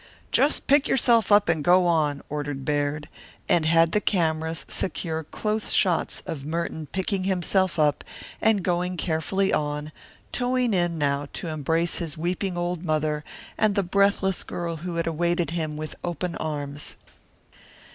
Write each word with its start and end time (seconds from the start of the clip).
"Just 0.31 0.65
pick 0.65 0.87
yourself 0.87 1.31
up 1.31 1.47
and 1.47 1.63
go 1.63 1.85
on," 1.85 2.23
ordered 2.27 2.65
Baird, 2.65 3.07
and 3.47 3.67
had 3.67 3.91
the 3.91 4.01
cameras 4.01 4.65
secure 4.67 5.23
close 5.25 5.73
shots 5.73 6.23
of 6.25 6.43
Merton 6.43 6.87
picking 6.87 7.25
himself 7.25 7.77
up 7.77 8.03
and 8.41 8.63
going 8.63 8.97
carefully 8.97 9.53
on, 9.53 9.91
toeing 10.33 10.73
in 10.73 10.97
now, 10.97 11.27
to 11.33 11.49
embrace 11.49 11.99
his 11.99 12.17
weeping 12.17 12.57
old 12.57 12.83
mother 12.83 13.23
and 13.59 13.75
the 13.75 13.83
breathless 13.83 14.41
girl 14.43 14.77
who 14.77 14.95
had 14.95 15.05
awaited 15.05 15.51
him 15.51 15.77
with 15.77 15.95
open 16.03 16.35
arms. 16.37 16.95